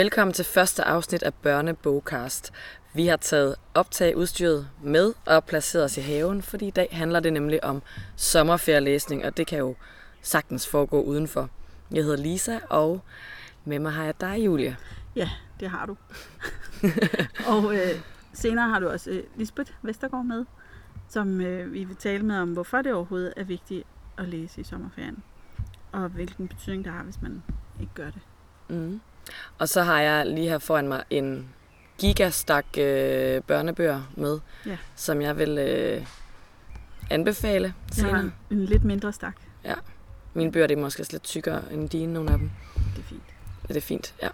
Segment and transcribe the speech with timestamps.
[0.00, 2.52] Velkommen til første afsnit af Børnebogcast.
[2.94, 7.32] Vi har taget optageudstyret med og placeret os i haven, fordi i dag handler det
[7.32, 7.82] nemlig om
[8.16, 9.74] sommerferielæsning, og det kan jo
[10.22, 11.50] sagtens foregå udenfor.
[11.92, 13.00] Jeg hedder Lisa, og
[13.64, 14.76] med mig har jeg dig, Julia.
[15.16, 15.96] Ja, det har du.
[17.54, 18.00] og øh,
[18.32, 20.44] senere har du også øh, Lisbeth Vestergaard med,
[21.08, 23.86] som øh, vi vil tale med om, hvorfor det overhovedet er vigtigt
[24.18, 25.22] at læse i sommerferien,
[25.92, 27.42] og hvilken betydning det har, hvis man
[27.80, 28.20] ikke gør det.
[28.68, 29.00] Mm.
[29.58, 31.48] Og så har jeg lige her foran mig en
[31.98, 34.76] gigastak øh, børnebøger med, Ja.
[34.96, 36.06] som jeg vil øh,
[37.10, 38.12] anbefale Jeg senere.
[38.14, 39.34] har en lidt mindre stak.
[40.34, 42.50] Mine bøger det er måske lidt tykkere end dine, nogle af dem.
[42.96, 43.22] Det er fint.
[43.68, 44.28] Det er fint, ja.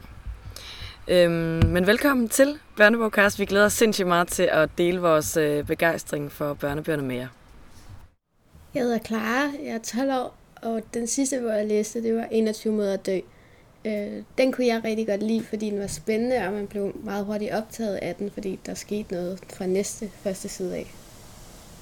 [1.08, 3.38] Øhm, men velkommen til Børnebogcast.
[3.38, 7.28] Vi glæder os sindssygt meget til at dele vores øh, begejstring for børnebøgerne med jer.
[8.74, 12.24] Jeg hedder Clara, jeg er 12 år, og den sidste bog, jeg læste, det var
[12.30, 13.20] 21 måder at dø.
[13.86, 17.24] Øh, den kunne jeg rigtig godt lide, fordi den var spændende, og man blev meget
[17.24, 20.94] hurtigt optaget af den, fordi der skete noget fra næste første side af.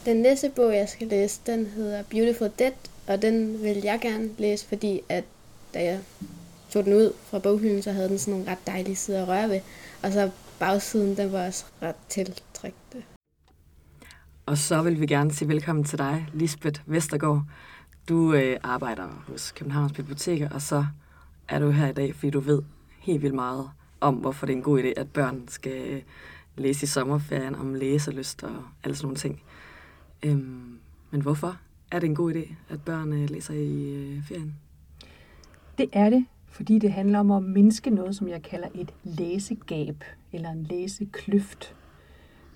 [0.05, 2.73] Den næste bog, jeg skal læse, den hedder Beautiful Dead,
[3.07, 5.25] og den vil jeg gerne læse, fordi at
[5.75, 5.99] da jeg
[6.71, 9.49] tog den ud fra boghylden, så havde den sådan nogle ret dejlige sider at røre
[9.49, 9.61] ved,
[10.03, 13.05] og så bagsiden, den var også ret tiltrækkende.
[14.47, 17.43] Og så vil vi gerne sige velkommen til dig, Lisbeth Vestergaard.
[18.09, 20.85] Du øh, arbejder hos Københavns Biblioteker, og så
[21.49, 22.63] er du her i dag, fordi du ved
[22.99, 26.03] helt vildt meget om, hvorfor det er en god idé, at børn skal øh,
[26.57, 29.43] læse i sommerferien, om læselyst og alle sådan nogle ting.
[30.23, 30.79] Øhm,
[31.11, 31.57] men hvorfor
[31.91, 34.55] er det en god idé, at børn øh, læser i øh, ferien?
[35.79, 40.05] Det er det, fordi det handler om at mindske noget, som jeg kalder et læsegab
[40.33, 41.75] eller en læsekløft.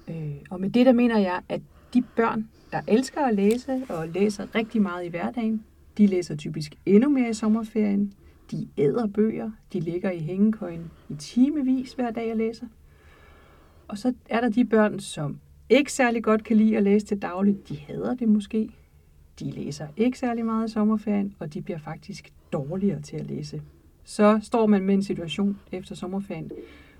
[0.08, 1.60] Øh, og med det der mener jeg, at
[1.94, 5.64] de børn, der elsker at læse og læser rigtig meget i hverdagen,
[5.98, 8.12] de læser typisk endnu mere i sommerferien.
[8.50, 12.66] De æder bøger, de ligger i hængekøjen i timevis hver dag og læser.
[13.88, 17.22] Og så er der de børn, som ikke særlig godt kan lide at læse til
[17.22, 17.68] dagligt.
[17.68, 18.70] De hader det måske.
[19.40, 23.62] De læser ikke særlig meget i sommerferien, og de bliver faktisk dårligere til at læse.
[24.04, 26.50] Så står man med en situation efter sommerferien,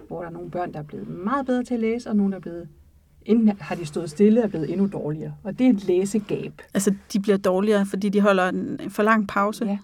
[0.08, 2.30] hvor der er nogle børn, der er blevet meget bedre til at læse, og nogle,
[2.30, 2.68] der er blevet,
[3.24, 5.34] enten har de stået stille og er blevet endnu dårligere.
[5.42, 6.52] Og det er et læsegab.
[6.74, 9.64] Altså, de bliver dårligere, fordi de holder en en for lang pause.
[9.64, 9.78] Ja.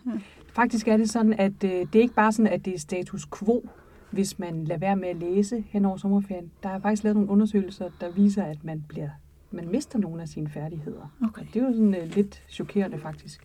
[0.54, 3.26] Faktisk er det sådan, at øh, det er ikke bare sådan, at det er status
[3.38, 3.69] quo,
[4.10, 6.50] hvis man lader være med at læse hen over sommerferien.
[6.62, 9.09] Der er faktisk lavet nogle undersøgelser, der viser, at man bliver
[9.50, 11.14] man mister nogle af sine færdigheder.
[11.25, 11.43] Okay.
[11.43, 13.41] Og det er jo sådan øh, lidt chokerende faktisk.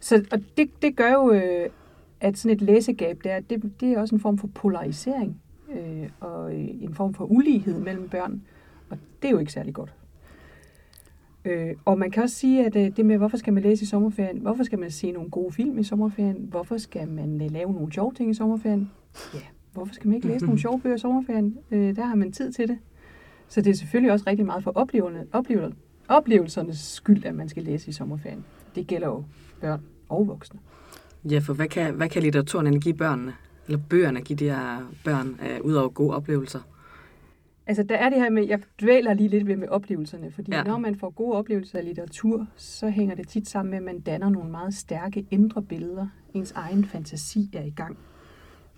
[0.00, 1.70] Så, og det, det gør jo, øh,
[2.20, 6.54] at sådan et læsegab der, det, det er også en form for polarisering øh, og
[6.54, 8.42] øh, en form for ulighed mellem børn.
[8.90, 9.94] Og det er jo ikke særlig godt.
[11.44, 13.86] Øh, og man kan også sige, at øh, det med, hvorfor skal man læse i
[13.86, 14.38] sommerferien?
[14.38, 16.46] Hvorfor skal man se nogle gode film i sommerferien?
[16.50, 18.90] Hvorfor skal man øh, lave nogle sjove ting i sommerferien?
[19.34, 19.40] Ja,
[19.72, 21.58] hvorfor skal man ikke læse nogle sjove bøger i sommerferien?
[21.70, 22.78] Øh, der har man tid til det.
[23.48, 25.70] Så det er selvfølgelig også rigtig meget for opleverne, oplever,
[26.08, 28.44] oplevelsernes skyld, at man skal læse i sommerferien.
[28.74, 29.24] Det gælder jo
[29.60, 30.60] børn og voksne.
[31.24, 33.32] Ja, for hvad kan, hvad kan litteraturen give børnene?
[33.66, 36.60] Eller bøgerne give de her børn, øh, ud over gode oplevelser?
[37.70, 40.62] Altså, der er det her med, jeg dvæler lige lidt ved med oplevelserne, fordi Ja.
[40.62, 44.00] når man får gode oplevelser af litteratur, så hænger det tit sammen med, at man
[44.00, 46.06] danner nogle meget stærke indre billeder.
[46.34, 47.98] Ens egen fantasi er i gang.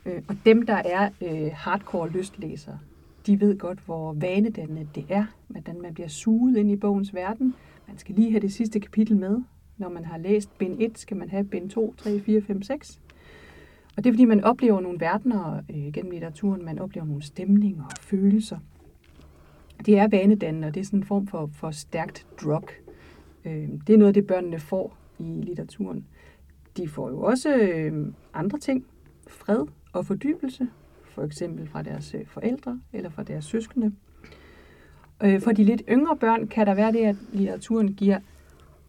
[0.07, 2.79] Øh, og dem, der er øh, hardcore lystlæsere,
[3.27, 7.55] de ved godt, hvor vanedannende det er, hvordan man bliver suget ind i bogens verden.
[7.89, 9.43] Man skal lige have det sidste kapitel med.
[9.79, 13.01] Når man har læst bind 1, skal man have bind 2, 3, 4, 5, 6.
[13.97, 16.65] Og det er, fordi man oplever nogle verdener øh, gennem litteraturen.
[16.65, 18.59] Man oplever nogle stemninger og følelser.
[19.87, 22.69] Det er vanedannende, og det er sådan en form for, for stærkt drug.
[23.45, 26.07] Øh, det er noget af det, børnene får i litteraturen.
[26.77, 28.87] De får jo også øh, andre ting.
[29.29, 30.69] Fred og fordybelse.
[31.05, 33.93] For eksempel fra deres øh, forældre eller fra deres søskende.
[35.23, 38.19] Øh, for de lidt yngre børn kan der være det, at litteraturen giver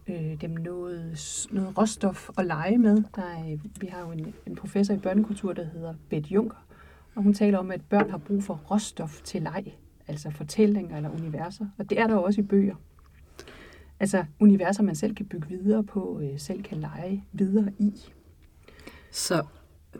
[0.08, 1.16] øh, dem noget,
[1.52, 3.02] noget råstof at lege med.
[3.16, 6.66] Der er, øh, vi har jo en, en professor i børnekultur, der hedder Bette Juncker,
[7.14, 9.64] og hun taler om, at børn har brug for råstof til leg,
[10.08, 12.74] altså fortællinger eller universer, og det er der jo også i bøger.
[14.00, 17.92] Altså universer, man selv kan bygge videre på, øh, selv kan lege videre i.
[19.10, 19.42] Så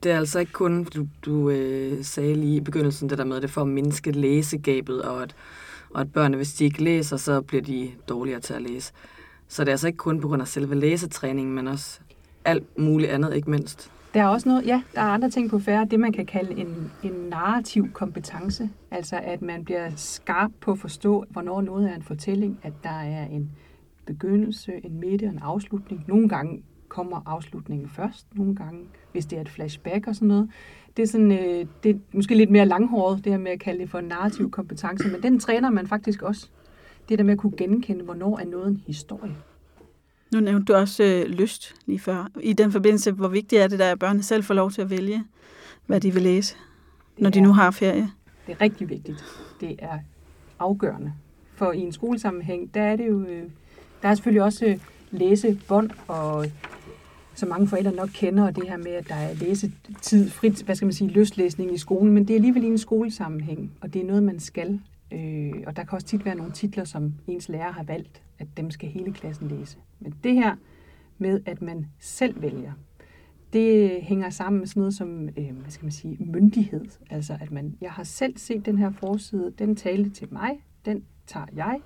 [0.02, 3.36] det er altså ikke kun, du, du øh, sagde lige i begyndelsen, det der med,
[3.36, 5.36] at det får at mindske læsegabet, og at,
[5.90, 8.92] og at børnene, hvis de ikke læser, så bliver de dårligere til at læse.
[9.48, 12.00] Så det er altså ikke kun på grund af selve læsetræningen, men også
[12.44, 13.90] alt muligt andet, ikke mindst.
[14.14, 16.61] Der er også noget, ja, der er andre ting på færre, det man kan kalde
[16.61, 18.70] en, en narrativ kompetence.
[18.90, 23.00] Altså at man bliver skarp på at forstå, hvornår noget er en fortælling, at der
[23.00, 23.50] er en
[24.06, 26.05] begyndelse, en midte og en afslutning.
[26.06, 28.81] Nogle gange kommer afslutningen først nogle gange,
[29.12, 30.50] hvis det er et flashback og sådan noget.
[30.96, 33.81] Det er, sådan, øh, det er måske lidt mere langhåret, det her med at kalde
[33.81, 36.49] det for narrativ kompetence, men den træner man faktisk også.
[37.08, 39.37] Det der med at kunne genkende, hvornår er noget en historie.
[40.34, 42.28] Nu nævnte du også øh, lyst lige før.
[42.40, 44.90] I den forbindelse, hvor vigtigt er det, der, at børnene selv får lov til at
[44.90, 45.25] vælge,
[45.86, 46.54] hvad de vil læse,
[47.16, 48.10] Det når de er- nu har ferie?
[48.46, 49.25] Det er rigtig vigtigt.
[49.60, 49.98] Det er
[50.58, 51.12] afgørende.
[51.54, 53.42] For i en skolesammenhæng, der er det jo, øh,
[54.02, 54.78] der er selvfølgelig også øh,
[55.10, 56.46] læsebånd, og
[57.34, 60.75] så mange forældre nok kender, og det her med, at der er læsetid, frit, hvad
[60.75, 64.02] skal man sige, lystlæsning i skolen, men det er alligevel i en skolesammenhæng, og det
[64.02, 64.81] er noget, man skal.
[65.12, 68.46] Øh, og der kan også tit være nogle titler, som ens lærer har valgt, at
[68.56, 69.78] dem skal hele klassen læse.
[70.00, 70.54] Men det her
[71.19, 72.72] med, at man selv vælger,
[73.52, 76.84] det hænger sammen med sådan noget som, øh, hvad skal man sige, myndighed.
[77.10, 80.50] Altså, at man, jeg har selv set den her forside, den talte til mig,
[80.84, 81.81] den tager jeg.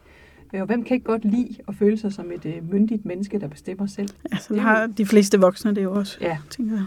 [0.55, 3.39] Øh, Og hvem kan ikke godt lide at føle sig som et øh, myndigt menneske,
[3.41, 4.09] der bestemmer selv?
[4.33, 6.39] Ja, sådan har de fleste voksne det jo også, Ja.
[6.51, 6.85] tænker jeg.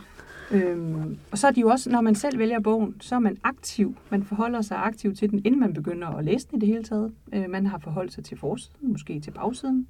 [0.53, 3.37] Øhm, og så er de jo også, når man selv vælger bogen, så er man
[3.43, 3.95] aktiv.
[4.09, 6.83] Man forholder sig aktivt til den, inden man begynder at læse den i det hele
[6.83, 7.13] taget.
[7.33, 9.87] Øh, man har forholdt sig til forsiden, måske til bagsiden.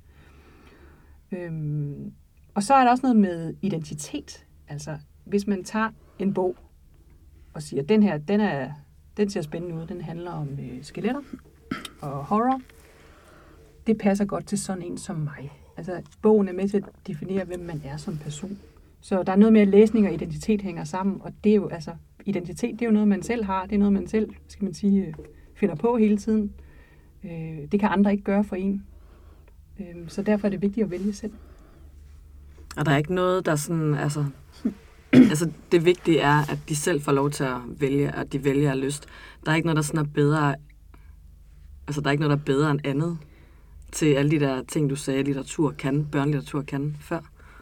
[1.31, 2.13] Øhm,
[2.53, 4.45] og så er der også noget med identitet.
[4.67, 6.55] Altså, hvis man tager en bog
[7.53, 8.71] og siger, den her, den, er,
[9.17, 11.21] den ser spændende ud, den handler om øh, skeletter
[12.01, 12.61] og horror.
[13.87, 15.51] Det passer godt til sådan en som mig.
[15.77, 18.59] Altså, bogen er med til at definere, hvem man er som person.
[19.01, 21.67] Så der er noget med, at læsning og identitet hænger sammen, og det er jo,
[21.67, 21.91] altså,
[22.25, 24.73] identitet, det er jo noget, man selv har, det er noget, man selv, skal man
[24.73, 25.13] sige, øh,
[25.55, 26.53] finder på hele tiden.
[27.23, 28.85] Øh, det kan andre ikke gøre for en.
[29.79, 31.33] Øh, så derfor er det vigtigt at vælge selv.
[32.77, 34.25] Og der er ikke noget, der sådan, altså...
[35.13, 38.71] altså, det vigtige er, at de selv får lov til at vælge, at de vælger
[38.71, 39.07] af lyst.
[39.45, 40.55] Der er ikke noget, der sådan er bedre...
[41.87, 43.17] Altså, der er ikke noget, der er bedre end andet
[43.91, 47.19] til alle de der ting, du sagde, litteratur kan, børnelitteratur kan før.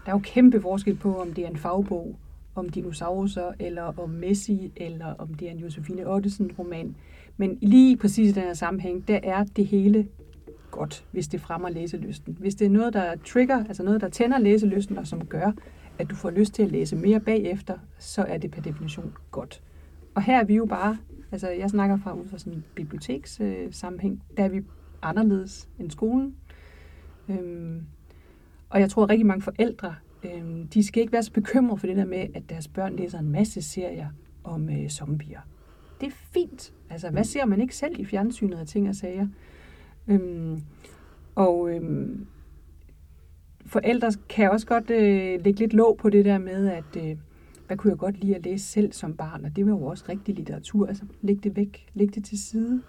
[0.10, 2.16] Der er jo kæmpe forskel på, om det er en fagbog
[2.56, 6.96] om dinosaurer, eller om Messi, eller om det er en Josefine Ottesen-roman.
[7.38, 10.08] Men lige præcis i den her sammenhæng, der er det hele
[10.72, 12.38] godt, hvis det fremmer læselysten.
[12.40, 15.52] Hvis det er noget, der trigger, altså noget, der tænder læselysten, og som gør,
[16.00, 19.62] at du får lyst til at læse mere bagefter, så er det per definition godt.
[20.16, 20.98] Og her er vi jo bare,
[21.32, 24.62] altså jeg snakker fra ud fra sådan en biblioteks øh, sammenhæng, der er vi
[25.02, 26.36] anderledes end skolen.
[27.30, 27.82] Øhm,
[28.70, 31.88] og jeg tror, at rigtig mange forældre, øh, de skal ikke være så bekymrede for
[31.88, 34.08] det der med, at deres børn læser en masse serier
[34.44, 35.40] om øh, zombier.
[36.02, 36.74] Det er fint.
[36.90, 39.28] Altså, hvad ser man ikke selv i fjernsynet af ting og sager?
[40.08, 40.62] Øhm,
[41.36, 42.28] og øhm,
[43.66, 47.18] forældre kan også godt øh, lægge lidt låg på det der med, at øh,
[47.68, 49.46] hvad kunne jeg godt lide at læse selv som barn?
[49.46, 50.88] Og det var jo også rigtig litteratur.
[50.88, 51.88] Altså, læg det væk.
[51.94, 52.82] Læg det til side.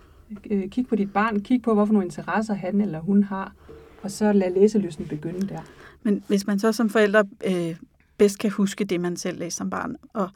[0.51, 1.41] Øh, kig på dit barn.
[1.41, 3.55] Kig på, hvorfor nogle interesser han eller hun har.
[4.03, 5.61] Og så lad læselysten begynde der.
[6.03, 7.77] Men hvis man så som forældre øh,
[8.19, 10.29] bedst kan huske det, man selv læste som barn, og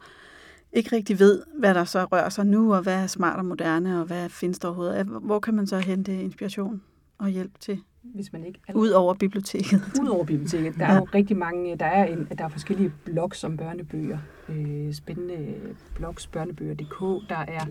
[0.73, 3.99] ikke rigtig ved, hvad der så rører sig nu, og hvad er smart og moderne,
[3.99, 6.81] og hvad findes der overhovedet, hvor kan man så hente inspiration
[7.17, 9.81] og hjælp til, Hvis man ikke ud over biblioteket?
[10.01, 13.57] Udover biblioteket, der er jo rigtig mange, der er, en, der er forskellige blogs om
[13.57, 14.17] børnebøger.
[14.49, 15.55] Øh, spændende
[15.95, 17.29] blogs, børnebøger.dk.
[17.29, 17.65] Der er,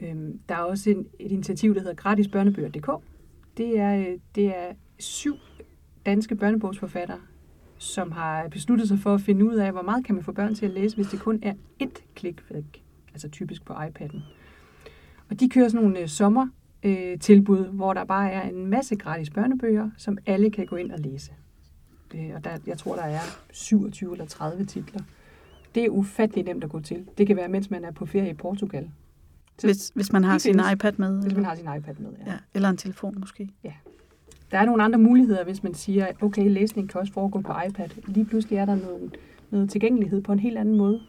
[0.00, 0.16] øh,
[0.48, 2.90] der er også en, et initiativ, der hedder gratisbørnebøger.dk.
[3.56, 5.36] Det er, øh, det er syv
[6.06, 7.20] danske børnebogsforfattere,
[7.78, 10.54] som har besluttet sig for at finde ud af, hvor meget kan man få børn
[10.54, 14.20] til at læse, hvis det kun er ét klik væk, altså typisk på iPad'en.
[15.30, 16.48] Og de kører sådan nogle øh, sommer
[16.82, 20.92] øh, tilbud, hvor der bare er en masse gratis børnebøger, som alle kan gå ind
[20.92, 21.32] og læse.
[22.14, 23.20] Øh, og der, jeg tror, der er
[23.52, 25.00] 27 eller 30 titler.
[25.74, 27.06] Det er ufattelig nemt at gå til.
[27.18, 28.90] Det kan være, mens man er på ferie i Portugal.
[29.58, 32.10] Så Hvis, hvis man har sin findes, iPad med, Hvis man har sin iPad med,
[32.26, 32.32] ja.
[32.32, 33.50] ja, eller en telefon måske.
[34.50, 37.88] Der er nogle andre muligheder, hvis man siger, okay, læsning kan også foregå på iPad.
[38.06, 39.16] Lige pludselig er der noget,
[39.50, 41.00] noget tilgængelighed på en helt anden måde.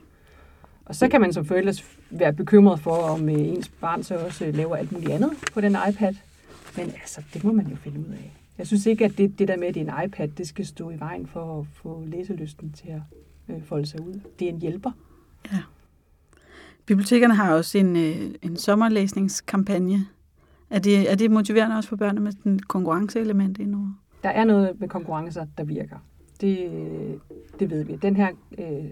[0.86, 1.74] Og så kan man som forældre
[2.10, 5.62] være bekymret for, om øh, ens barn så også øh, laver alt muligt andet på
[5.62, 6.14] den iPad.
[6.78, 8.34] Men altså, det må man jo finde ud af.
[8.58, 10.66] Jeg synes ikke, at det, det der med, at det er en iPad, det skal
[10.66, 13.02] stå i vejen for at få læselysten til at
[13.56, 14.20] øh, folde sig ud.
[14.40, 14.92] Det er en hjælper.
[15.52, 15.60] Ja.
[16.86, 20.06] Bibliotekerne har også en, øh, en sommerlæsningskampagne.
[20.70, 24.00] Er det, er det motiverende også for børnene med den konkurrenceelement indover?
[24.24, 25.98] Der er noget med konkurrencer, der virker.
[26.42, 26.72] Det,
[27.60, 27.96] det ved vi.
[27.96, 28.86] Den her øh,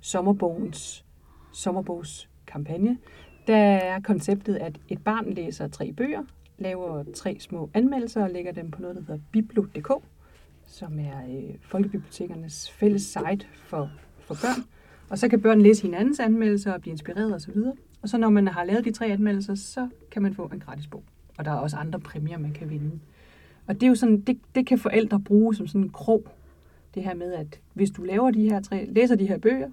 [0.00, 1.04] sommerbogens,
[1.52, 2.98] sommerbogskampagne,
[3.46, 6.22] der er konceptet, at et barn læser tre bøger,
[6.58, 9.90] laver tre små anmeldelser og lægger dem på noget, der hedder biblo.dk,
[10.66, 14.64] som er øh, folkebibliotekernes fælles site for, for børn.
[15.10, 17.56] Og så kan børn læse hinandens anmeldelser og blive inspireret osv.
[18.02, 20.86] Og så når man har lavet de tre anmeldelser, så kan man få en gratis
[20.86, 21.04] bog.
[21.38, 22.90] Og der er også andre præmier, man kan vinde.
[23.66, 26.24] Og det er jo sådan, det, det kan forældre bruge som sådan en krog
[26.94, 29.68] Det her med, at hvis du laver de her tre, læser de her bøger,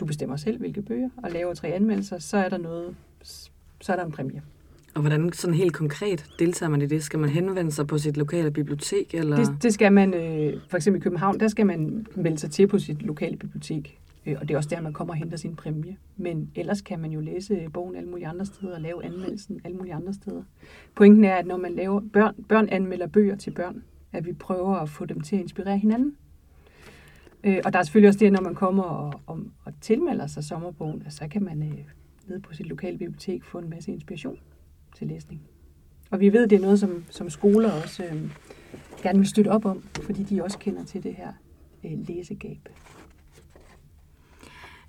[0.00, 2.96] du bestemmer selv, hvilke bøger, og laver tre anmeldelser, så er der noget,
[3.80, 4.42] så er der en præmie.
[4.94, 7.04] Og hvordan sådan helt konkret deltager man i det?
[7.04, 9.14] Skal man henvende sig på sit lokale bibliotek?
[9.14, 9.36] Eller?
[9.36, 12.66] Det, det skal man, øh, for eksempel i København, der skal man melde sig til
[12.66, 13.98] på sit lokale bibliotek.
[14.28, 15.96] Øh, og det er også der, man kommer og henter sin præmie.
[16.16, 19.60] Men ellers kan man jo læse øh, bogen alle mulige andre steder og lave anmeldelsen
[19.64, 20.42] alle mulige andre steder.
[20.94, 23.82] Pointen er, at når man laver børn, børn anmelder bøger til børn,
[24.12, 26.16] at vi prøver at få dem til at inspirere hinanden.
[27.44, 30.44] Øh, og der er selvfølgelig også det, når man kommer og, og, og tilmelder sig
[30.44, 31.78] sommerbogen, at så kan man øh,
[32.28, 34.38] nede på sit lokale bibliotek få en masse inspiration
[34.96, 35.40] til læsning.
[36.10, 38.30] Og vi ved, det er noget, som, som skoler også øh,
[39.02, 41.32] gerne vil støtte op om, fordi de også kender til det her
[41.84, 42.68] øh, læsegab.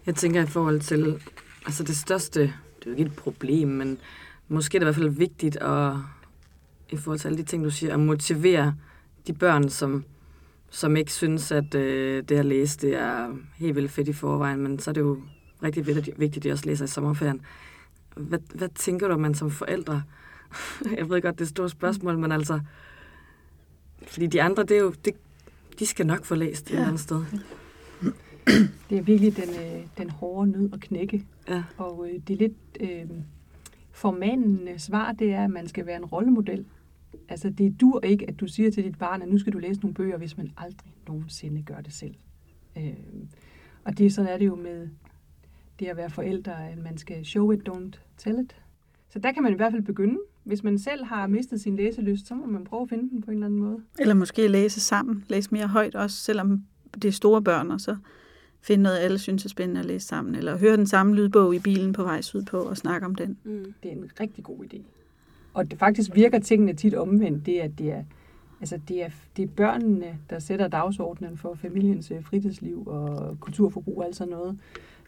[0.09, 1.21] Jeg tænker i forhold til,
[1.65, 3.97] altså det største, det er jo ikke et problem, men
[4.47, 5.93] måske er det i hvert fald vigtigt at,
[6.89, 8.75] i forhold til alle de ting, du siger, at motivere
[9.27, 10.03] de børn, som,
[10.69, 14.61] som ikke synes, at øh, det at læse, det er helt vildt fedt i forvejen,
[14.61, 15.19] men så er det jo
[15.63, 17.41] rigtig vigtigt, at de også læser i sommerferien.
[18.15, 20.03] Hvad, hvad tænker du, man som forældre?
[20.97, 22.59] Jeg ved godt, det er et stort spørgsmål, men altså...
[24.07, 25.13] Fordi de andre, det er jo, det,
[25.79, 26.73] de skal nok få læst ja.
[26.73, 27.25] et eller andet sted.
[28.89, 31.25] Det er virkelig den, øh, den hårde nød at knække.
[31.49, 31.63] Ja.
[31.77, 32.57] Og øh, det er lidt...
[32.79, 33.09] Øh,
[33.99, 36.65] formanende svar, det er, at man skal være en rollemodel.
[37.29, 39.81] Altså, det dur ikke, at du siger til dit barn, at nu skal du læse
[39.81, 42.15] nogle bøger, hvis man aldrig nogensinde gør det selv.
[42.77, 42.93] Øh,
[43.83, 44.87] og det sådan er det jo med
[45.79, 48.55] det at være forældre, at man skal show it, don't tell it.
[49.09, 50.19] Så der kan man i hvert fald begynde.
[50.43, 53.31] Hvis man selv har mistet sin læselyst, så må man prøve at finde den på
[53.31, 53.83] en eller anden måde.
[53.99, 55.25] Eller måske læse sammen.
[55.27, 56.63] Læse mere højt også, selvom
[56.93, 57.97] det er store børn, og så
[58.61, 60.35] finde noget, alle synes er spændende at læse sammen.
[60.35, 63.37] Eller høre den samme lydbog i bilen på vej sydpå og snakke om den.
[63.43, 63.73] Mm.
[63.83, 64.81] Det er en rigtig god idé.
[65.53, 68.03] Og det faktisk virker tingene tit omvendt, det er, at det er,
[68.61, 73.97] altså det er, det er børnene, der sætter dagsordenen for familiens øh, fritidsliv og kulturforbrug
[73.97, 74.59] og alt sådan noget.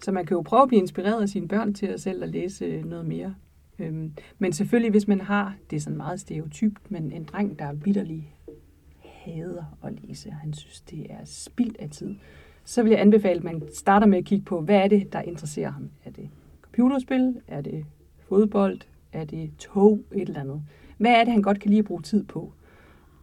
[0.02, 2.30] Så man kan jo prøve at blive inspireret af sine børn til at selv at
[2.30, 3.36] læse øh, noget mere.
[3.80, 7.74] Øhm, men selvfølgelig, hvis man har, det er sådan meget stereotypt, men en dreng, der
[7.74, 8.36] vidderlig
[9.00, 12.16] hader at læse, han synes, det er spild af tid,
[12.66, 15.22] så vil jeg anbefale, at man starter med at kigge på, hvad er det, der
[15.22, 15.90] interesserer ham?
[16.06, 16.30] Er det
[16.62, 17.36] computerspil?
[17.48, 17.86] Er det
[18.30, 18.80] fodbold?
[19.14, 20.00] Er det tog?
[20.12, 20.62] Et eller andet.
[20.98, 22.54] Hvad er det, han godt kan lide at bruge tid på?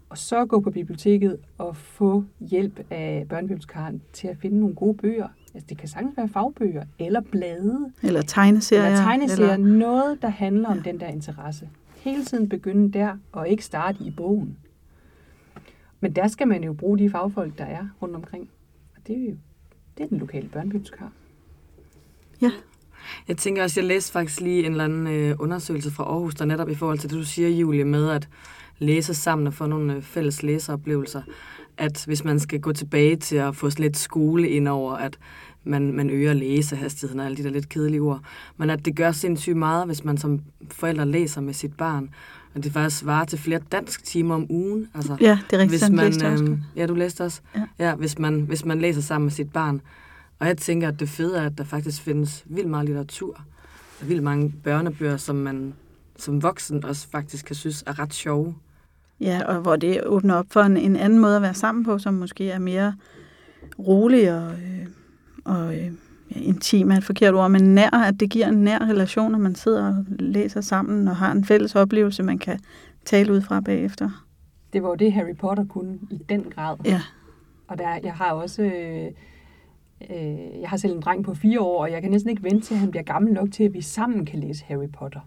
[0.09, 4.95] Og så gå på biblioteket og få hjælp af børnebibliotekaren til at finde nogle gode
[4.97, 5.29] bøger.
[5.55, 7.93] Altså, det kan sagtens være fagbøger, eller blade.
[8.03, 8.87] Eller tegneserier.
[8.87, 9.55] Eller tegneserier.
[9.55, 9.67] Eller...
[9.67, 11.69] Noget, der handler om den der interesse.
[11.97, 14.57] Hele tiden begynde der, og ikke starte i bogen.
[16.01, 18.49] Men der skal man jo bruge de fagfolk, der er rundt omkring.
[19.09, 19.37] Det er jo
[19.99, 21.13] det er den lokale børnebibliotekar.
[22.41, 22.51] Ja.
[23.29, 26.45] Jeg tænker også, jeg læste faktisk lige en eller anden øh, undersøgelse fra Aarhus, der
[26.45, 28.29] netop i forhold til det, du siger, Julie, med at
[28.79, 31.23] læse sammen og få nogle øh, fælles læseoplevelser.
[31.77, 35.19] At hvis man skal gå tilbage til at få lidt skole ind over, at
[35.65, 38.21] man, man øger læsehastigheden og alle de der lidt kedelige ord.
[38.57, 42.11] Men at det gør sindssygt meget, hvis man som forældre læser med sit barn.
[42.59, 44.89] Og det faktisk svarer til flere dansk timer om ugen.
[44.95, 45.91] Altså, ja, det er rigtigt.
[45.91, 47.41] Hvis man, øh, ja, du læste også.
[47.57, 47.63] Ja.
[47.79, 49.81] ja hvis, man, hvis man læser sammen med sit barn.
[50.39, 53.41] Og jeg tænker, at det fede er, at der faktisk findes vildt meget litteratur.
[54.01, 55.75] Og vildt mange børnebøger, som man
[56.17, 58.55] som voksen også faktisk kan synes er ret sjove.
[59.21, 61.99] Ja, og hvor det åbner op for en, en anden måde at være sammen på,
[61.99, 62.95] som måske er mere
[63.79, 64.87] rolig og, øh,
[65.45, 65.91] og øh,
[66.31, 69.55] intim er et forkert ord, men nær, at det giver en nær relation, når man
[69.55, 72.59] sidder og læser sammen og har en fælles oplevelse, man kan
[73.05, 74.25] tale ud fra bagefter.
[74.73, 76.77] Det var jo det, Harry Potter kunne i den grad.
[76.85, 77.01] Ja.
[77.69, 78.63] Og der, jeg har også...
[78.63, 79.07] Øh,
[80.11, 82.67] øh, jeg har selv en dreng på fire år, og jeg kan næsten ikke vente
[82.67, 85.21] til, at han bliver gammel nok til, at vi sammen kan læse Harry Potter.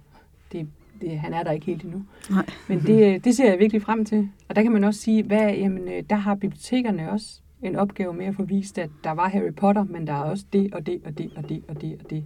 [0.52, 0.68] Det,
[1.02, 2.04] det, han er der ikke helt endnu.
[2.30, 2.46] Nej.
[2.68, 4.30] Men det, det ser jeg virkelig frem til.
[4.50, 8.14] Og der kan man også sige, hvad, jamen, øh, der har bibliotekerne også en opgave
[8.14, 10.86] med at få vist, at der var Harry Potter, men der er også det og
[10.86, 12.24] det og det og det og det og det.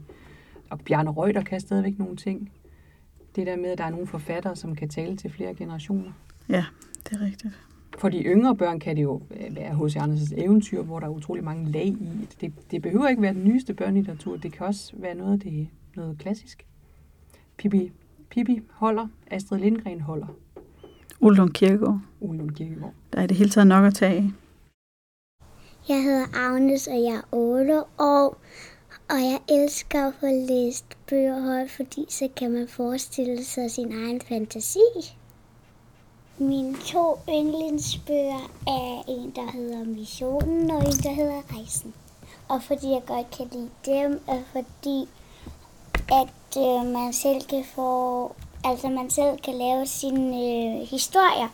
[0.69, 2.51] Og Bjarne Reuter kan stadigvæk nogle ting.
[3.35, 6.11] Det der med, at der er nogle forfattere, som kan tale til flere generationer.
[6.49, 6.65] Ja,
[7.03, 7.59] det er rigtigt.
[7.97, 9.95] For de yngre børn kan det jo være H.C.
[9.95, 12.27] Andersens eventyr, hvor der er utrolig mange lag i.
[12.41, 14.37] Det, det behøver ikke være den nyeste børnelitteratur.
[14.37, 16.65] Det kan også være noget af det noget klassisk.
[17.57, 17.91] Pippi,
[18.29, 20.27] Pippi holder, Astrid Lindgren holder.
[21.19, 21.99] Ullund Kirkegaard.
[22.19, 22.93] Ullund Kirkegaard.
[23.13, 24.31] Der er det hele taget nok at tage af.
[25.89, 28.37] Jeg hedder Agnes, og jeg er 8 år,
[29.09, 33.91] og jeg elsker at få læst bøger højt, fordi så kan man forestille sig sin
[33.91, 34.79] egen fantasi.
[36.37, 41.93] Mine to yndlingsbøger er en, der hedder Missionen, og en, der hedder Rejsen.
[42.47, 45.09] Og fordi jeg godt kan lide dem, er fordi,
[46.11, 48.31] at øh, man selv kan få,
[48.63, 51.49] altså man selv kan lave sine øh, historier.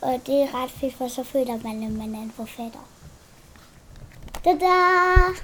[0.00, 2.97] Og det er ret fedt, for så føler man, at man er en forfatter.
[4.44, 5.34] Da-da!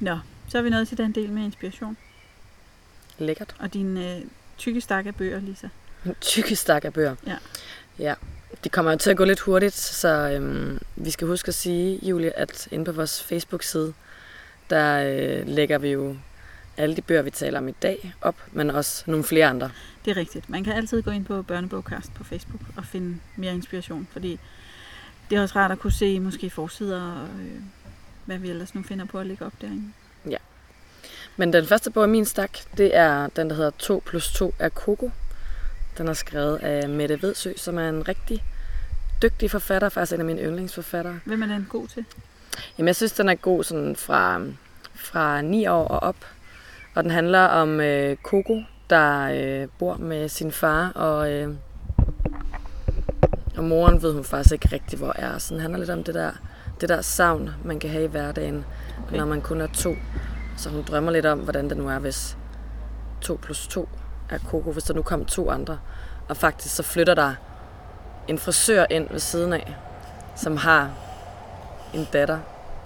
[0.00, 0.18] Nå,
[0.48, 1.96] så er vi nået til den del med inspiration.
[3.18, 3.54] Lækkert.
[3.58, 4.20] Og din øh,
[4.58, 5.68] tykke stak af bøger, Lisa.
[6.06, 7.14] En tykke stak af bøger.
[7.26, 7.36] Ja.
[7.98, 8.14] Ja.
[8.64, 11.98] Det kommer jo til at gå lidt hurtigt, så øhm, vi skal huske at sige,
[12.02, 13.94] Julie, at inde på vores Facebook-side,
[14.70, 16.16] der øh, lægger vi jo
[16.76, 19.70] alle de bøger, vi taler om i dag op, men også nogle flere andre.
[20.04, 20.50] Det er rigtigt.
[20.50, 24.38] Man kan altid gå ind på Børnebogkast på Facebook og finde mere inspiration, fordi
[25.30, 27.60] det er også rart at kunne se måske forsider og øh,
[28.24, 29.92] hvad vi ellers nu finder på at lægge op derinde.
[31.36, 34.54] Men den første bog i min stak, det er den, der hedder 2 plus 2
[34.58, 35.10] af Coco.
[35.98, 38.44] Den er skrevet af Mette Vedsø, som er en rigtig
[39.22, 41.20] dygtig forfatter, faktisk en af mine yndlingsforfattere.
[41.24, 42.04] Hvem er den god til?
[42.78, 44.40] Jamen, jeg synes, den er god sådan fra,
[44.94, 46.26] fra 9 år og op.
[46.94, 51.54] Og den handler om øh, Coco, der øh, bor med sin far, og, øh,
[53.60, 55.38] og moren ved hun faktisk ikke rigtig, hvor er.
[55.38, 56.32] Så den handler lidt om det der,
[56.80, 58.64] det der savn, man kan have i hverdagen.
[59.06, 59.16] Okay.
[59.16, 59.94] når man kun er to.
[60.56, 62.36] Så hun drømmer lidt om, hvordan det nu er, hvis
[63.20, 63.88] 2 plus 2
[64.30, 65.78] er Coco, hvis der nu kom to andre.
[66.28, 67.34] Og faktisk så flytter der
[68.28, 69.76] en frisør ind ved siden af,
[70.36, 70.90] som har
[71.94, 72.38] en datter.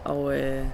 [0.04, 0.66] Og øh,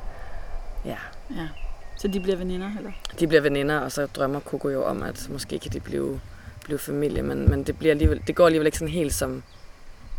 [0.84, 0.96] ja,
[1.36, 1.48] Ja.
[1.96, 2.90] Så de bliver veninder, eller?
[3.20, 6.20] de bliver veninder, og så drømmer Coco jo om, at måske kan de blive,
[6.64, 7.22] blive familie.
[7.22, 9.42] Men, men det, bliver alligevel, det går alligevel ikke sådan helt, som,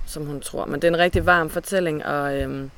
[0.05, 0.65] som hun tror.
[0.65, 2.71] Men det er en rigtig varm fortælling, og, øhm,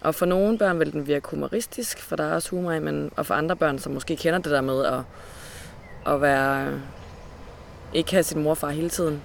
[0.00, 3.10] og for nogle børn vil den virke humoristisk, for der er også humor i, men,
[3.16, 5.00] og for andre børn, som måske kender det der med at,
[6.14, 6.80] at være,
[7.94, 9.22] ikke have sin mor og far hele tiden,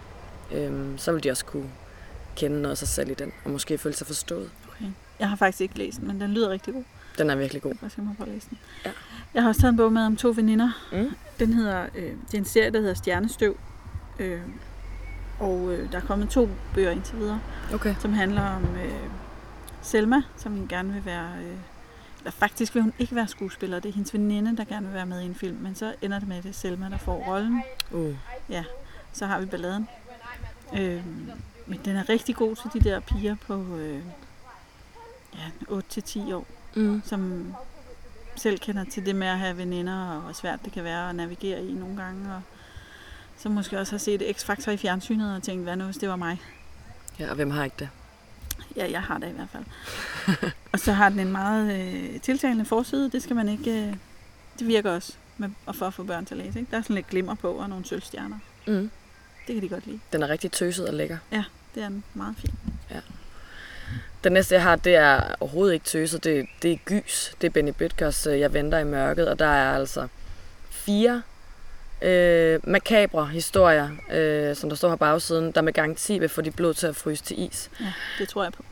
[0.51, 1.69] øhm, så vil de også kunne
[2.35, 4.49] kende noget af sig selv i den, og måske føle sig forstået.
[4.69, 4.91] Okay.
[5.19, 6.83] Jeg har faktisk ikke læst den, men den lyder rigtig god.
[7.17, 7.73] Den er virkelig god.
[7.81, 8.57] Jeg skal på at læse den.
[8.85, 8.91] Ja.
[9.33, 10.71] Jeg har også taget en bog med om to veninder.
[10.91, 11.11] Mm.
[11.39, 13.57] Den hedder, øh, det er en serie, der hedder Stjernestøv.
[14.19, 14.41] Øh,
[15.39, 17.39] og øh, der er kommet to bøger indtil videre,
[17.73, 17.95] Okay.
[17.99, 19.09] som handler om øh,
[19.81, 21.29] Selma, som gerne vil være...
[21.43, 21.57] Øh,
[22.19, 23.79] eller faktisk vil hun ikke være skuespiller.
[23.79, 25.57] Det er hendes veninde, der gerne vil være med i en film.
[25.57, 27.61] Men så ender det med, at det er Selma, der får rollen.
[27.91, 28.15] Uh.
[29.13, 29.87] Så har vi balladen.
[30.77, 31.01] Øh,
[31.65, 33.99] men den er rigtig god til de der piger på øh,
[35.35, 36.45] ja, 8-10 år.
[36.75, 37.01] Mm.
[37.05, 37.53] som
[38.35, 41.15] selv kender til det med at have veninder, og hvor svært det kan være at
[41.15, 42.41] navigere i nogle gange, og
[43.45, 46.15] som måske også har set X-Factor i fjernsynet og tænkt, hvad nu hvis det var
[46.15, 46.41] mig?
[47.19, 47.89] Ja, og hvem har ikke det?
[48.75, 49.63] Ja, jeg har det i hvert fald.
[50.73, 53.71] og så har den en meget øh, tiltalende forside, det skal man ikke...
[53.71, 53.95] Øh,
[54.59, 56.59] det virker også med, og for at få børn til at læse.
[56.59, 56.71] Ikke?
[56.71, 58.39] Der er sådan lidt glimmer på og nogle sølvstjerner.
[58.67, 58.91] Mm.
[59.47, 59.99] Det kan de godt lide.
[60.13, 61.17] Den er rigtig tøset og lækker.
[61.75, 62.53] Det er den meget fin.
[64.23, 66.23] Den næste, jeg har, det er overhovedet ikke tøset.
[66.23, 67.35] Det, det er Gys.
[67.41, 69.27] Det er Benny Bøtkers Jeg venter i mørket.
[69.27, 70.07] Og der er altså
[70.69, 71.21] fire
[72.01, 76.55] øh, makabre historier, øh, som der står her bagsiden, der med garanti vil få dit
[76.55, 77.69] blod til at fryse til is.
[77.79, 78.63] Ja, det tror jeg på.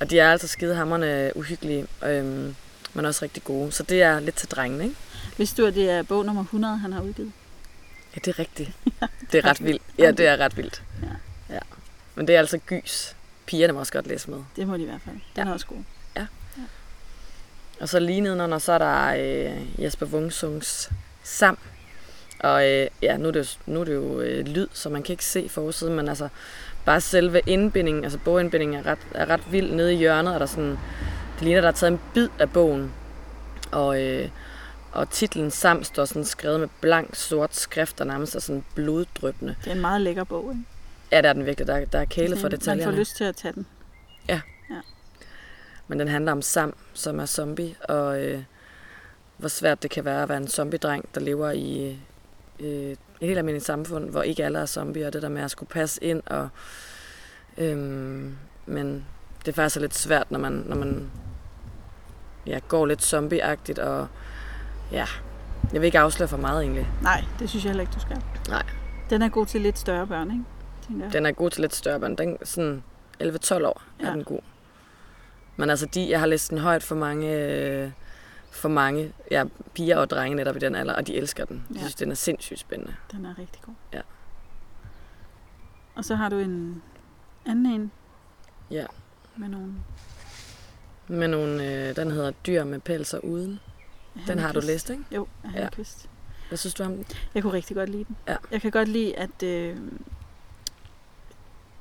[0.00, 2.24] Og de er altså skidehammerende uhyggelige, øh,
[2.94, 3.72] men også rigtig gode.
[3.72, 4.96] Så det er lidt til drengene, ikke?
[5.36, 7.32] Hvis du, at det er bog nummer 100, han har udgivet.
[8.14, 8.70] Ja, det er rigtigt.
[9.32, 9.82] Det er ret vildt.
[9.98, 10.82] Ja, det er ret vildt.
[11.02, 11.54] Ja.
[11.54, 11.60] ja.
[12.14, 13.16] Men det er altså Gys.
[13.46, 14.38] Pigerne må også godt læse med.
[14.56, 15.16] Det må de i hvert fald.
[15.36, 15.78] Den er også god.
[17.80, 20.90] Og så lige nedenunder, så er der øh, Jesper Wungsungs
[21.22, 21.58] Sam.
[22.42, 25.02] Og øh, ja, nu er det jo, nu er det jo øh, lyd, så man
[25.02, 26.28] kan ikke se forsiden, men altså
[26.84, 29.72] bare selve indbindingen, altså bogindbindingen er ret, er ret vild.
[29.72, 30.70] Nede i hjørnet er der sådan,
[31.34, 32.92] det ligner, der er taget en bid af bogen.
[33.70, 34.28] Og, øh,
[34.92, 39.56] og titlen Sam står sådan skrevet med blank sort skrift, der nærmest er sådan bloddrøbende.
[39.64, 40.50] Det er en meget lækker bog.
[40.50, 40.64] Ikke?
[41.12, 41.66] Ja, det er den virkelig.
[41.66, 42.92] Der, der er kælet for Man detaljerne.
[42.92, 43.66] får lyst til at tage den.
[45.88, 48.42] Men den handler om Sam, som er zombie, og øh,
[49.36, 51.98] hvor svært det kan være at være en zombie-dreng, der lever i
[52.62, 55.50] øh, et helt almindeligt samfund, hvor ikke alle er zombier, og det der med at
[55.50, 56.48] skulle passe ind, og
[57.58, 57.76] øh,
[58.66, 59.04] men
[59.38, 61.10] det er faktisk lidt svært, når man, når man
[62.46, 64.06] ja, går lidt zombieagtigt, og
[64.92, 65.06] ja,
[65.72, 66.88] jeg vil ikke afsløre for meget egentlig.
[67.02, 68.22] Nej, det synes jeg heller ikke, du skal.
[68.48, 68.62] Nej.
[69.10, 70.44] Den er god til lidt større børn, ikke?
[70.88, 71.12] Tænker jeg.
[71.12, 72.16] Den er god til lidt større børn.
[72.16, 72.82] Den er sådan
[73.22, 74.12] 11-12 år er Ja.
[74.12, 74.40] den god.
[75.56, 77.90] Men altså, de, jeg har læst den højt for mange, øh,
[78.52, 81.56] for mange ja, piger og drenge netop i den alder, og de elsker den.
[81.68, 81.78] De Ja.
[81.78, 82.94] synes, den er sindssygt spændende.
[83.12, 83.74] Den er rigtig god.
[83.92, 84.00] Ja.
[85.94, 86.82] Og så har du en
[87.46, 87.90] anden en.
[88.70, 88.86] Ja.
[89.36, 89.74] Med nogle...
[91.08, 93.60] Med nogle, øh, den hedder Dyr med pels og uden.
[94.26, 95.04] Den har du læst, ikke?
[95.12, 95.68] Jo, af Ja.
[95.72, 96.08] Kvist.
[96.48, 97.06] Hvad synes du om den?
[97.34, 98.16] Jeg kunne rigtig godt lide den.
[98.28, 98.36] Ja.
[98.50, 99.76] Jeg kan godt lide, at øh,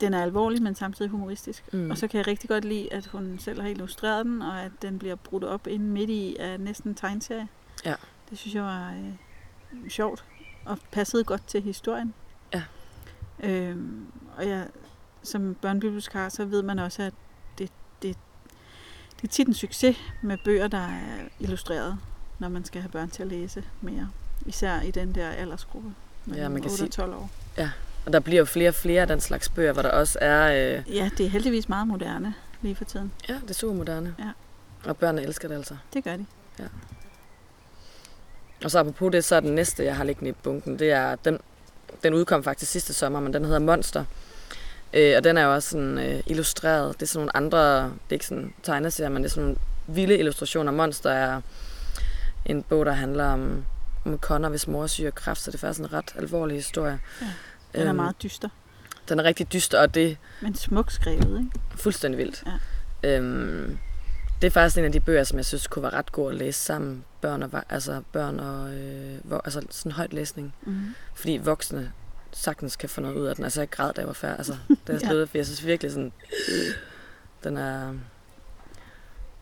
[0.02, 1.74] den er alvorlig, men samtidig humoristisk.
[1.74, 1.92] Mm.
[1.92, 4.72] Og så kan jeg rigtig godt lide, at hun selv har illustreret den, og at
[4.82, 7.48] den bliver brudt op ind midt i af næsten en tegneserie.
[7.86, 7.96] Ja.
[8.30, 10.24] Det synes jeg var øh, sjovt,
[10.66, 12.14] og passede godt til historien.
[12.54, 12.64] Ja.
[13.44, 14.06] Øhm,
[14.38, 14.68] og jeg,
[15.24, 17.14] som børnebibliotekar, så ved man også, at
[17.58, 18.18] det, det,
[19.22, 21.98] det er tit en succes med bøger, der er illustreret,
[22.40, 24.10] når man skal have børn til at læse mere.
[24.46, 25.94] Især i den der aldersgruppe.
[26.28, 27.30] Ja, man kan 8 sige- og 12 år.
[28.06, 30.76] Og der bliver jo flere og flere af den slags bøger, hvor der også er...
[30.78, 33.12] Øh, Ja, det er heldigvis meget moderne lige for tiden.
[33.30, 34.16] ja, det er super moderne.
[34.20, 34.30] Ja.
[34.90, 35.76] Og børnene elsker det altså.
[35.94, 36.26] Det gør de.
[38.64, 41.16] Og så apropos det, så er den næste, jeg har liggende i bunken, det er,
[41.16, 41.40] den,
[42.04, 44.06] den udkom faktisk sidste sommer, men den hedder Monster.
[44.94, 46.94] Øh, og den er jo også sådan øh, illustreret.
[47.00, 49.58] Det er sådan nogle andre, det er ikke sådan tegneserier, men det er sådan nogle
[49.88, 50.72] vilde illustrationer.
[50.72, 51.42] Monster er
[52.46, 53.66] en bog, der handler om,
[54.06, 56.56] om Connor, hvis mor er syg af kræft, så det er faktisk en ret alvorlig
[56.58, 57.00] historie.
[57.22, 57.28] Ja,
[57.74, 58.50] Den er Øhm, meget dyster,
[59.10, 61.52] Den er rigtig dyster, og det, men smuk skrevet, ikke?
[61.76, 62.44] Fuldstændig vildt.
[63.04, 63.10] Ja.
[63.18, 63.78] Øhm,
[64.42, 66.38] det er faktisk en af de bøger, som jeg synes kunne være ret god at
[66.38, 67.04] læse sammen.
[67.22, 70.54] Børn og, altså børn og øh, vo- altså sådan højt læsning.
[70.62, 70.96] Mm-hmm.
[71.16, 71.92] Fordi voksne
[72.32, 73.44] sagtens kan få noget ud af den.
[73.44, 74.38] Altså jeg græd, da jeg var færdig.
[74.38, 74.54] Altså,
[74.88, 75.08] da jeg Ja.
[75.08, 76.12] sluttet, for jeg synes virkelig sådan,
[77.44, 77.94] den er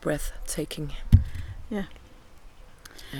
[0.00, 0.92] breathtaking.
[1.70, 1.84] Ja.
[3.14, 3.18] Ja.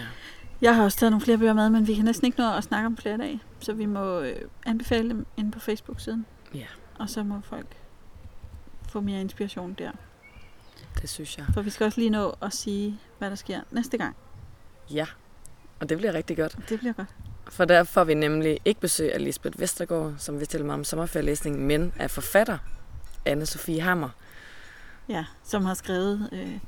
[0.61, 2.65] Jeg har også taget nogle flere bøger med, men vi kan næsten ikke nå at
[2.65, 3.41] snakke om flere dage.
[3.61, 6.27] Så vi må øh, anbefale dem inde på Facebook-siden.
[6.55, 6.67] Ja.
[6.99, 7.77] Og så må folk
[8.89, 9.91] få mere inspiration der.
[11.01, 11.47] Det synes jeg.
[11.55, 14.17] For vi skal også lige nå at sige, hvad der sker næste gang.
[14.91, 15.07] Ja.
[15.81, 16.59] Og det bliver rigtig godt.
[16.69, 17.09] Det bliver godt.
[17.51, 20.85] For der får vi nemlig ikke besøg af Lisbeth Vestergaard, som vil stille mig om
[20.85, 22.59] sommerferielæsning, men af forfatter
[23.25, 24.09] anne Sofie Hammer.
[25.09, 26.59] Ja, som har skrevet øh,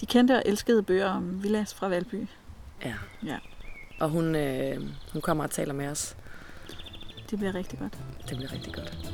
[0.00, 2.28] de kendte og elskede bøger om Villas fra Valby.
[2.84, 2.94] Ja.
[3.24, 3.38] Ja.
[4.00, 4.80] Og hun, øh,
[5.12, 6.16] hun kommer og taler med os.
[7.30, 7.98] Det bliver rigtig godt.
[8.28, 9.12] Det bliver rigtig godt.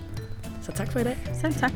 [0.63, 1.19] Så tak for i dag.
[1.41, 1.73] Selv tak.